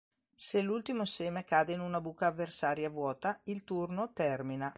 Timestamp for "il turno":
3.43-4.11